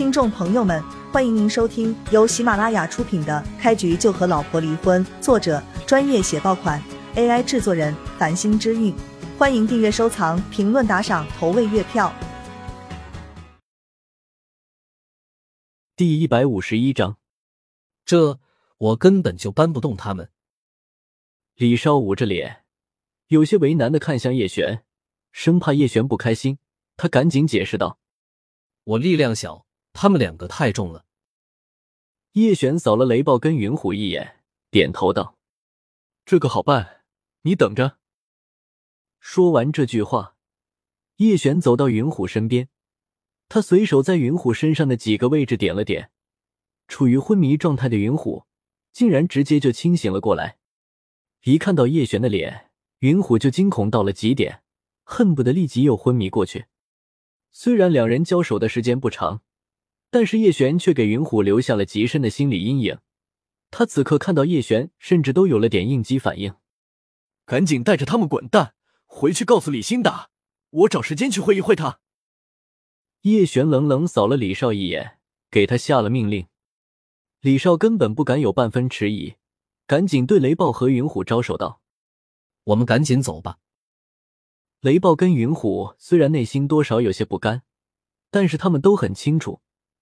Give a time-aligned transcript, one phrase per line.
[0.00, 6.82] 听众朋友们，欢迎您收听由喜马拉雅出品的《开局就和老婆离婚》，作者专业写爆款
[7.16, 8.94] ，AI 制作人繁星之韵。
[9.38, 12.10] 欢迎订阅、收藏、评论、打赏、投喂月票。
[15.94, 17.18] 第一百五十一章，
[18.06, 18.40] 这
[18.78, 20.30] 我根本就搬不动他们。
[21.56, 22.64] 李少捂着脸，
[23.26, 24.82] 有些为难的看向叶璇，
[25.30, 26.56] 生怕叶璇不开心，
[26.96, 27.98] 他赶紧解释道
[28.84, 31.04] ：“我力量小，他们两个太重了。”
[32.32, 35.36] 叶璇扫了雷暴跟云虎一眼，点头道
[36.24, 37.02] ：“这个好办，
[37.42, 37.98] 你等着。”
[39.18, 40.36] 说完这句话，
[41.16, 42.68] 叶璇走到云虎身边，
[43.48, 46.10] 他随手在云虎身上的几个位置点了点，
[46.88, 48.46] 处于昏迷状态的云虎
[48.92, 50.58] 竟然直接就清醒了过来。
[51.42, 54.62] 一看到叶璇的脸，云虎就惊恐到了极点，
[55.02, 56.66] 恨不得立即又昏迷过去。
[57.50, 59.42] 虽然两人交手的时间不长，
[60.10, 62.98] 但是叶璇却给云虎留下了极深的心理阴影。
[63.70, 66.54] 他此刻看到叶璇，甚至都有了点应激反应。
[67.46, 68.74] 赶紧带着他们滚蛋，
[69.06, 70.30] 回去告诉李欣达，
[70.70, 72.00] 我找时间去会一会他。
[73.22, 75.18] 叶璇冷冷扫了李少一眼，
[75.50, 76.46] 给他下了命令。
[77.40, 79.34] 李少根本不敢有半分迟疑。
[79.86, 81.80] 赶紧对雷暴和云虎招手道
[82.62, 83.58] ：“我们赶紧走吧。”
[84.82, 87.62] 雷暴跟云虎虽然内心多少有些不甘，
[88.30, 89.60] 但是他们都很清楚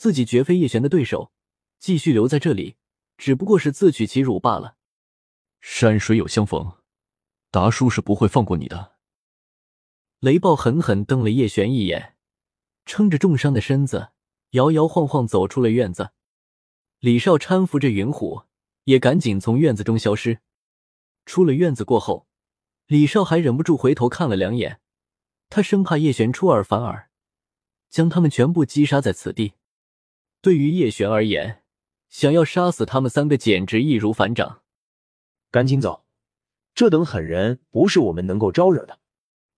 [0.00, 1.30] 自己绝非叶璇的对手，
[1.78, 2.76] 继续留在这里
[3.18, 4.78] 只不过是自取其辱罢了。
[5.60, 6.72] 山水有相逢，
[7.50, 8.94] 达叔是不会放过你的。
[10.20, 12.16] 雷暴狠狠瞪了叶璇一眼，
[12.86, 14.12] 撑着重伤的身子，
[14.52, 16.12] 摇摇晃晃走出了院子。
[17.00, 18.44] 李少搀扶着云虎。
[18.84, 20.40] 也赶紧从院子中消失。
[21.26, 22.26] 出了院子过后，
[22.86, 24.80] 李少还忍不住回头看了两眼，
[25.50, 27.10] 他生怕叶璇出尔反尔，
[27.90, 29.52] 将他们全部击杀在此地。
[30.40, 31.62] 对于叶璇而言，
[32.08, 34.62] 想要杀死他们三个简直易如反掌。
[35.50, 36.04] 赶紧走，
[36.74, 39.00] 这等狠人不是我们能够招惹的。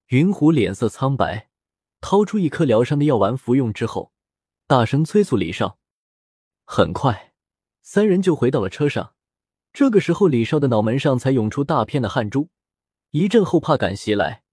[0.09, 1.51] 云虎脸色苍白，
[2.01, 4.13] 掏出一颗疗伤的药丸服用之后，
[4.67, 5.79] 大声催促李少。
[6.65, 7.33] 很快。
[7.85, 9.15] 三人就回到了车上。
[9.73, 12.51] 这个时候，李少的脑门上才涌出大片的汗珠，
[13.11, 14.45] 一阵后怕感袭来，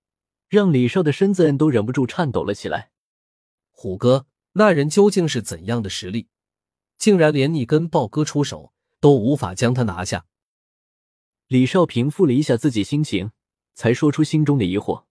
[0.47, 2.91] 让李少的身子都忍不住颤抖了起来。
[3.69, 4.25] 虎哥，
[4.59, 6.27] 那人究竟是怎样的实力？
[6.97, 10.25] 竟然连你跟豹哥出手都无法将他拿下？
[11.47, 13.31] 李少平复了一下自己心情，
[13.73, 15.05] 才说出心中的疑惑。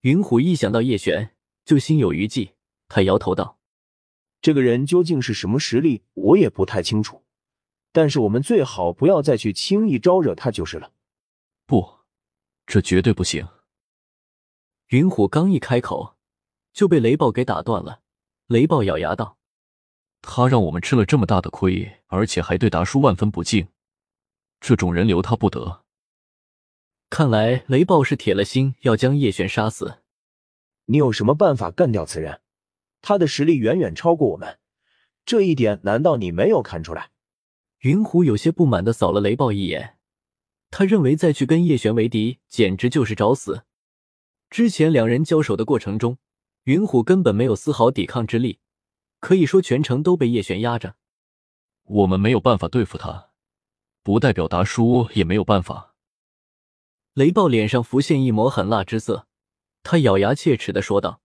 [0.00, 2.54] 云虎一想到叶璇，就心有余悸，
[2.88, 3.58] 他摇头道
[4.40, 7.26] ：“这个人究竟是什么实力，我也不太清楚。”
[7.92, 10.94] 但是我们最好不要再去轻易招惹他就是了。
[11.66, 11.98] 不，
[12.64, 13.46] 这绝对不行。
[14.86, 16.16] 云虎刚一开口，
[16.72, 18.00] 就被雷暴给打断了。
[18.52, 19.38] 雷暴咬牙道
[20.20, 23.68] ：“他让我们吃了这么大的亏，而且还对达叔万分不敬，
[24.60, 25.84] 这种人留他不得。”
[27.08, 30.00] 看来雷暴是铁了心要将叶璇杀死。
[30.84, 32.42] 你有什么办法干掉此人？
[33.00, 34.58] 他的实力远远超过我们，
[35.24, 37.10] 这一点难道你没有看出来？
[37.78, 39.96] 云虎有些不满的扫了雷暴一眼，
[40.70, 43.64] 他认为再去跟叶璇为敌，简直就是找死。
[44.50, 46.18] 之前两人交手的过程中，
[46.64, 48.60] 云虎根本没有丝毫抵抗之力，
[49.18, 50.96] 可以说全程都被叶璇压着。
[51.84, 53.30] 我们没有办法对付他，
[54.02, 55.96] 不代表达叔也没有办法。
[57.14, 59.26] 雷暴脸上浮现一抹狠辣之色，
[59.82, 61.20] 他咬牙切齿的说道：“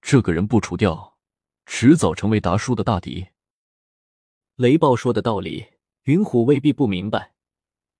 [0.00, 1.18] 这个人不除掉，
[1.66, 3.26] 迟早成为达叔的大敌。”
[4.54, 5.66] 雷暴说的道理，
[6.04, 7.34] 云虎未必不明白。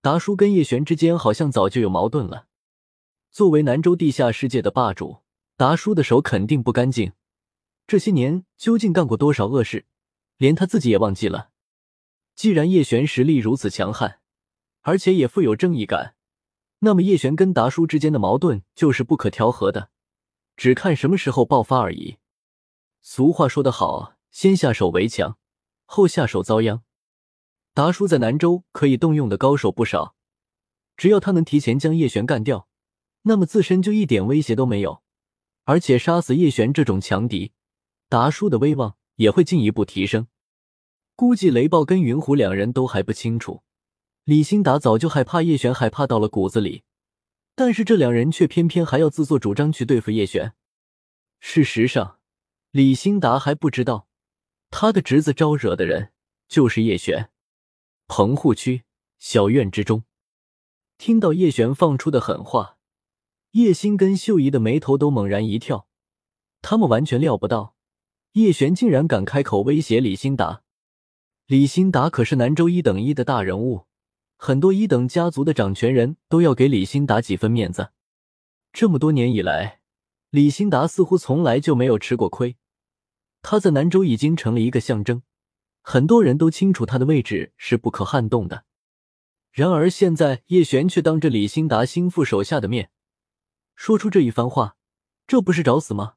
[0.00, 2.46] 达叔跟叶璇之间好像早就有矛盾了。
[3.32, 5.23] 作为南州地下世界的霸主，
[5.56, 7.12] 达叔的手肯定不干净。
[7.86, 9.86] 这些年究竟干过多少恶事，
[10.36, 11.50] 连他自己也忘记了。
[12.34, 14.20] 既然叶璇实力如此强悍，
[14.80, 16.16] 而且也富有正义感，
[16.80, 19.90] 那么叶璇跟达叔之间的矛盾就是不可调和的，
[20.56, 22.16] 只看什么时候爆发而已。
[23.00, 25.38] 俗话说得好，先下手为强。
[25.86, 26.82] 后下手遭殃，
[27.74, 30.16] 达叔在南州可以动用的高手不少，
[30.96, 32.66] 只要他能提前将叶璇干掉，
[33.22, 35.03] 那么自身就一点威胁都没有。
[35.64, 37.52] 而且杀死叶璇这种强敌，
[38.08, 40.28] 达叔的威望也会进一步提升。
[41.16, 43.62] 估计雷暴跟云虎两人都还不清楚，
[44.24, 46.82] 李兴达早就害怕叶璇，害怕到了骨子里，
[47.54, 50.54] 但是这两人却偏偏还要自作主张去对付叶璇。
[51.40, 52.18] 事实上，
[52.70, 54.08] 李兴达还不知道。
[54.70, 56.10] 他的侄子招惹的人
[56.48, 57.30] 就是叶璇。
[58.08, 58.82] 棚户区
[59.20, 60.02] 小院之中，
[60.98, 62.73] 听到叶璇放出的狠话，
[63.54, 65.86] 叶星跟秀姨的眉头都猛然一跳。
[66.60, 67.76] 他们完全料不到，
[68.32, 70.62] 叶璇竟然敢开口威胁李新达。
[71.46, 73.86] 李新达可是南州一等一的大人物，
[74.36, 77.90] 很多一等家族的掌权人都要给李新达几分面子。
[78.72, 79.78] 这么多年以来，
[80.30, 82.56] 李新达似乎从来就没有吃过亏，
[83.40, 85.22] 他在南州已经成了一个象征，
[85.80, 88.64] 很多人都清楚他的位置是不可撼动的。
[89.52, 92.90] 然而现在叶璇却当着李新达心腹手下的面，
[93.74, 94.76] 说出这一番话，
[95.26, 96.14] 这不是找死吗？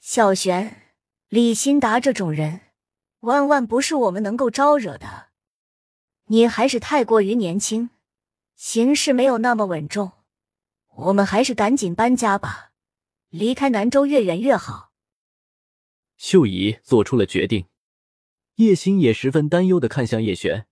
[0.00, 0.94] 小璇，
[1.28, 2.72] 李新达这种人，
[3.20, 5.28] 万万不是我们能够招惹的。
[6.26, 7.90] 你还是太过于年轻，
[8.56, 10.12] 行事没有那么稳重。
[10.96, 12.72] 我们还是赶紧搬家吧，
[13.28, 14.92] 离开南州越远越好。
[16.16, 17.66] 秀姨做出了决定，
[18.56, 20.66] 叶星也十分担忧的看向叶璇，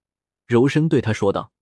[0.47, 1.53] 柔声对他说道：“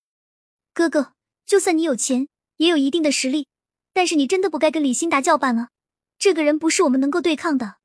[0.72, 1.14] 哥哥，
[1.44, 3.48] 就算你有钱，也有一定的实力，
[3.92, 5.68] 但是你真的不该跟李欣达叫板了。
[6.18, 7.76] 这个人不是我们能够对抗的。”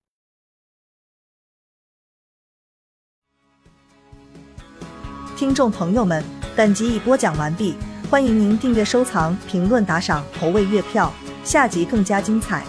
[5.38, 6.24] 听众朋友们，
[6.56, 7.75] 本集已播讲完毕。
[8.09, 11.13] 欢迎您订阅、收藏、评论、打赏、投喂月票，
[11.44, 12.65] 下集更加精彩。